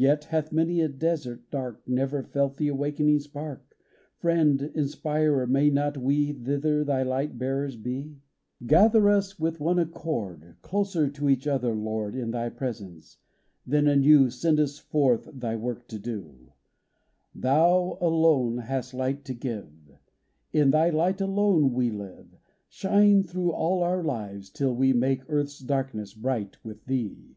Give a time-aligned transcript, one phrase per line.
[0.00, 3.76] Yet hath many a desert dark Never felt the awakening spark:
[4.14, 8.20] Friend, Inspirer, may not we Thither Thy light bearers be?
[8.64, 13.18] Gather us with one accord Closer to each other, Lord, In Thy presence;
[13.66, 16.52] then anew Send us forth, Thy work to do!
[17.34, 19.98] Thou alone hast light to give;
[20.52, 22.28] In Thy light alone we live.
[22.68, 27.34] Shine through all our lives, till we Make earth's darkness bright with Thee